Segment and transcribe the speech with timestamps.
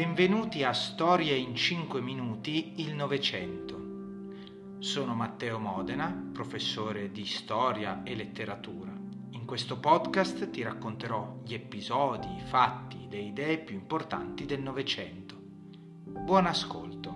[0.00, 4.78] Benvenuti a Storie in 5 minuti il Novecento.
[4.78, 8.90] Sono Matteo Modena, professore di storia e letteratura.
[9.32, 15.36] In questo podcast ti racconterò gli episodi, i fatti, le idee più importanti del Novecento.
[15.38, 17.08] Buon ascolto.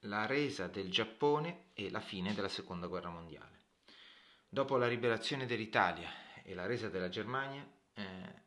[0.00, 3.60] La resa del Giappone e la fine della Seconda Guerra Mondiale.
[4.48, 8.40] Dopo la liberazione dell'Italia e la resa della Germania, eh,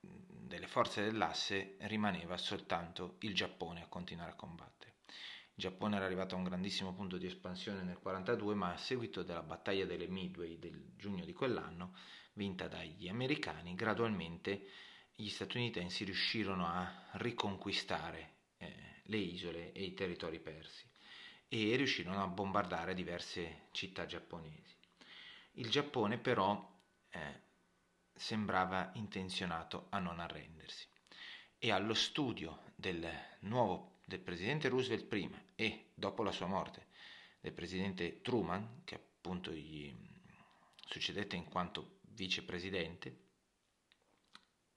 [0.00, 4.94] delle forze dell'asse rimaneva soltanto il Giappone a continuare a combattere.
[5.06, 9.22] Il Giappone era arrivato a un grandissimo punto di espansione nel 1942, ma a seguito
[9.22, 11.96] della battaglia delle Midway del giugno di quell'anno,
[12.34, 14.68] vinta dagli americani, gradualmente
[15.14, 20.86] gli statunitensi riuscirono a riconquistare eh, le isole e i territori persi
[21.48, 24.74] e riuscirono a bombardare diverse città giapponesi.
[25.52, 26.75] Il Giappone però
[27.16, 27.40] eh,
[28.12, 30.86] sembrava intenzionato a non arrendersi.
[31.58, 33.08] E allo studio del
[33.40, 36.86] nuovo del presidente Roosevelt prima e dopo la sua morte
[37.40, 39.92] del presidente Truman che appunto gli
[40.86, 43.24] succedette in quanto vicepresidente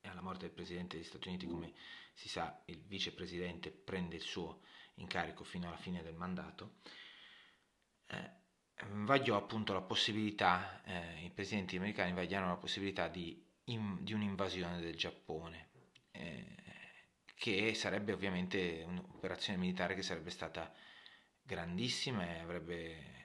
[0.02, 1.74] e alla morte del presidente degli Stati Uniti come
[2.14, 4.62] si sa il vicepresidente prende il suo
[4.96, 6.78] incarico fino alla fine del mandato
[9.10, 14.80] vagliò appunto la possibilità, eh, i presidenti americani vagliarono la possibilità di, in, di un'invasione
[14.80, 15.70] del Giappone,
[16.12, 16.56] eh,
[17.34, 20.72] che sarebbe ovviamente un'operazione militare che sarebbe stata
[21.42, 23.18] grandissima e avrebbe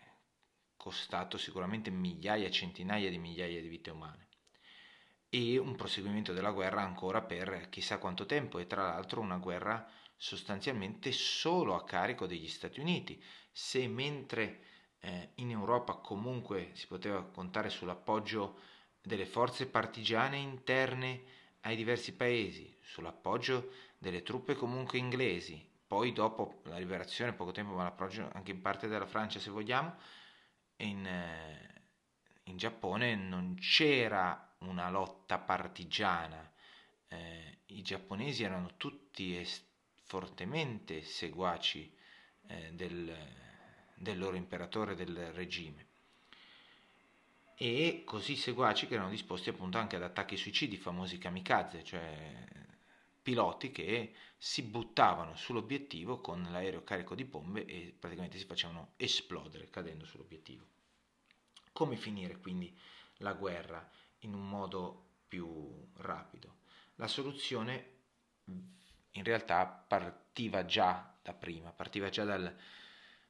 [0.74, 4.28] costato sicuramente migliaia, centinaia di migliaia di vite umane
[5.28, 9.86] e un proseguimento della guerra ancora per chissà quanto tempo e tra l'altro una guerra
[10.16, 13.22] sostanzialmente solo a carico degli Stati Uniti.
[13.52, 14.72] Se mentre
[15.04, 15.30] eh,
[15.74, 18.60] Europa comunque si poteva contare sull'appoggio
[19.02, 21.22] delle forze partigiane interne
[21.62, 27.82] ai diversi paesi, sull'appoggio delle truppe comunque inglesi, poi dopo la liberazione, poco tempo, ma
[27.82, 29.96] l'appoggio anche in parte della Francia se vogliamo,
[30.76, 31.82] in, eh,
[32.44, 36.52] in Giappone non c'era una lotta partigiana,
[37.08, 39.66] eh, i giapponesi erano tutti est-
[40.04, 41.92] fortemente seguaci
[42.46, 43.12] eh, del,
[43.94, 45.92] del loro imperatore del regime
[47.56, 52.44] e così seguaci che erano disposti appunto anche ad attacchi suicidi, famosi kamikaze, cioè
[53.22, 59.70] piloti che si buttavano sull'obiettivo con l'aereo carico di bombe e praticamente si facevano esplodere
[59.70, 60.66] cadendo sull'obiettivo.
[61.72, 62.76] Come finire quindi
[63.18, 63.88] la guerra
[64.20, 66.56] in un modo più rapido?
[66.96, 67.92] La soluzione
[68.44, 72.54] in realtà partiva già da prima, partiva già dal,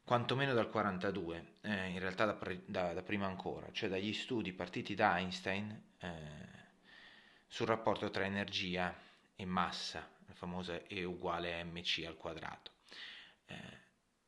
[0.05, 4.95] quantomeno dal 42, eh, in realtà da, da, da, prima ancora, cioè dagli studi partiti
[4.95, 6.09] da Einstein eh,
[7.47, 8.95] sul rapporto tra energia
[9.35, 12.73] e massa, la famosa E uguale a mc al quadrato,
[13.47, 13.79] eh,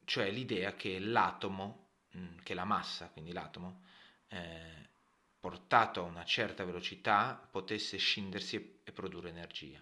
[0.04, 3.82] cioè l'idea che l'atomo, mh, mm, che la massa, quindi l'atomo,
[4.28, 4.88] eh,
[5.38, 9.78] portato a una certa velocità, potesse scindersi e, e produrre energia.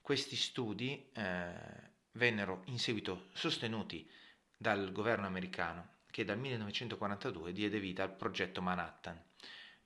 [0.00, 1.52] Questi studi eh,
[2.12, 4.08] vennero in seguito sostenuti
[4.62, 9.18] dal governo americano che dal 1942 diede vita al progetto Manhattan,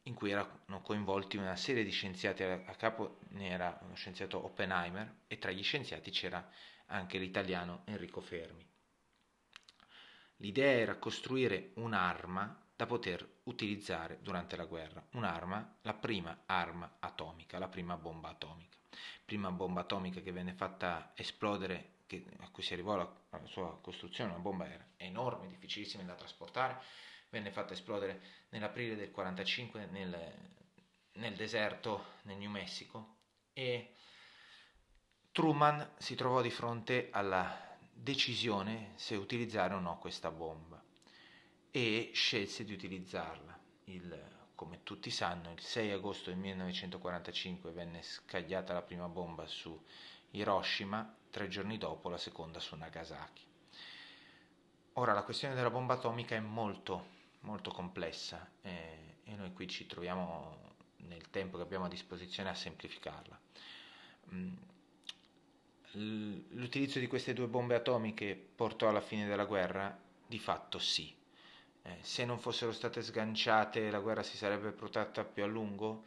[0.03, 5.19] in cui erano coinvolti una serie di scienziati, a capo ne era uno scienziato Oppenheimer
[5.29, 6.45] e tra gli scienziati c'era
[6.87, 8.67] anche l'italiano Enrico Fermi.
[10.39, 17.61] L'idea era costruire un'arma da poter utilizzare durante la guerra, un'arma, la prima arma atomica,
[17.61, 18.77] la prima bomba atomica,
[19.25, 23.78] prima bomba atomica che venne fatta esplodere che, a cui si arrivò alla, alla sua
[23.81, 26.82] costruzione, una bomba era enorme, difficilissima da trasportare,
[27.31, 28.20] venne fatta esplodere
[28.50, 30.34] nell'aprile del 1945 nel,
[31.14, 33.16] nel deserto nel New Mexico
[33.53, 33.94] e
[35.32, 40.81] Truman si trovò di fronte alla decisione se utilizzare o no questa bomba
[41.70, 43.58] e scelse di utilizzarla.
[43.87, 49.76] Il, come tutti sanno, il 6 agosto del 1945 venne scagliata la prima bomba su
[50.34, 53.42] Hiroshima, tre giorni dopo la seconda su Nagasaki.
[54.94, 57.06] Ora la questione della bomba atomica è molto,
[57.40, 62.54] molto complessa eh, e noi qui ci troviamo nel tempo che abbiamo a disposizione a
[62.54, 63.40] semplificarla.
[64.32, 64.54] Mm,
[66.50, 69.96] l'utilizzo di queste due bombe atomiche portò alla fine della guerra?
[70.26, 71.14] Di fatto sì.
[71.82, 76.04] Eh, se non fossero state sganciate la guerra si sarebbe protratta più a lungo?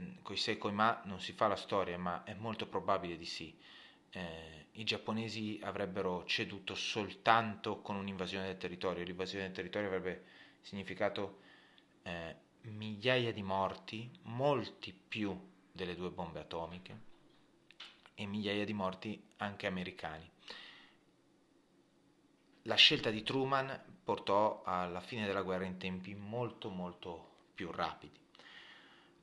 [0.00, 3.24] Mm, coi se coi ma non si fa la storia, ma è molto probabile di
[3.24, 3.56] sì.
[4.10, 9.04] Eh, I giapponesi avrebbero ceduto soltanto con un'invasione del territorio.
[9.04, 10.24] L'invasione del territorio avrebbe
[10.60, 11.40] significato
[12.02, 15.38] eh, migliaia di morti, molti più
[15.72, 17.00] delle due bombe atomiche
[18.14, 20.30] e migliaia di morti anche americani.
[22.62, 28.25] La scelta di Truman portò alla fine della guerra in tempi molto molto più rapidi.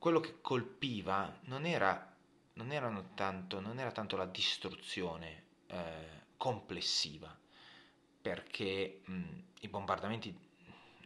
[0.04, 2.14] Quello che colpiva non era,
[2.56, 7.34] non tanto, non era tanto, la distruzione eh, complessiva,
[8.20, 9.22] perché mh,
[9.60, 10.38] i bombardamenti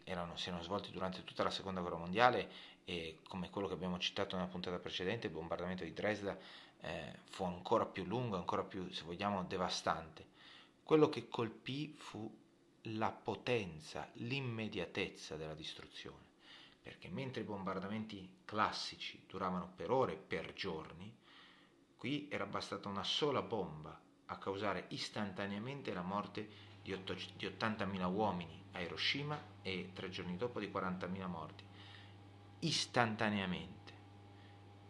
[0.03, 2.51] erano, si erano svolti durante tutta la seconda guerra mondiale
[2.85, 6.37] e come quello che abbiamo citato nella puntata precedente, il bombardamento di Dresda
[6.81, 10.27] eh, fu ancora più lungo, ancora più, se vogliamo, devastante.
[10.83, 12.29] Quello che colpì fu
[12.83, 16.28] la potenza, l'immediatezza della distruzione,
[16.89, 21.15] perché mentre i bombardamenti classici duravano per ore, per giorni,
[21.99, 26.49] qui era bastata una sola bomba a causare istantaneamente la morte
[26.81, 31.63] di, 8, di 80.000 uomini a Hiroshima e tre giorni dopo di 40.000 morti
[32.61, 33.93] istantaneamente,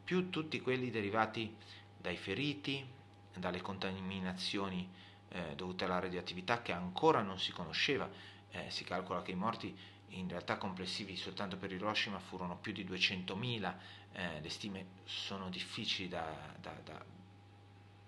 [0.04, 1.56] più tutti quelli derivati
[1.96, 2.88] dai feriti,
[3.36, 4.88] dalle contaminazioni
[5.30, 8.08] eh, dovute alla radioattività che ancora non si conosceva.
[8.50, 9.76] Eh, si calcola che i morti
[10.10, 13.74] in realtà complessivi soltanto per Hiroshima furono più di 200.000,
[14.12, 17.04] eh, le stime sono difficili da, da, da,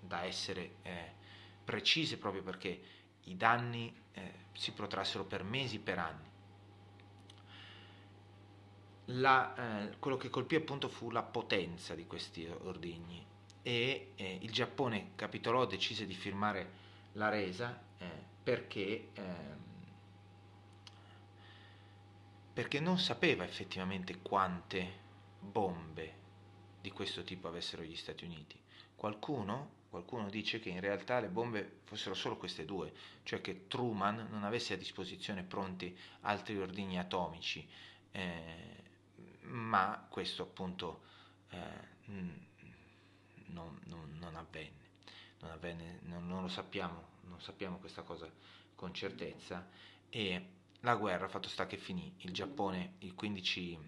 [0.01, 1.13] da essere eh,
[1.65, 2.83] precise proprio perché
[3.25, 6.29] i danni eh, si protrassero per mesi, per anni.
[9.07, 13.27] La, eh, quello che colpì appunto fu la potenza di questi ordigni
[13.63, 18.09] e eh, il Giappone capitolò, decise di firmare la resa eh,
[18.43, 19.57] perché, ehm,
[22.53, 24.99] perché non sapeva effettivamente quante
[25.41, 26.19] bombe
[26.81, 28.59] di questo tipo avessero gli Stati Uniti.
[28.95, 32.93] Qualcuno, qualcuno dice che in realtà le bombe fossero solo queste due,
[33.23, 37.67] cioè che Truman non avesse a disposizione pronti altri ordigni atomici.
[38.13, 38.89] Eh,
[39.43, 41.03] ma questo appunto
[41.51, 41.59] eh,
[43.47, 44.89] non, non, non, avvenne,
[45.41, 48.31] non, avvenne non, lo sappiamo, non sappiamo questa cosa
[48.75, 49.69] con certezza
[50.09, 53.79] e la guerra fatto sta che finì, il Giappone il 15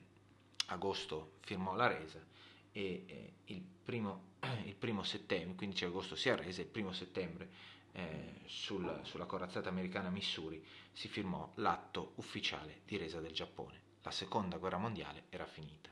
[0.66, 2.24] agosto firmò la resa
[2.72, 4.34] e eh, il, primo,
[4.64, 7.48] il primo settembre, il 15 agosto si arrese, il primo settembre
[7.92, 14.10] eh, sul, sulla corazzata americana Missouri si firmò l'atto ufficiale di resa del Giappone la
[14.10, 15.91] seconda guerra mondiale era finita.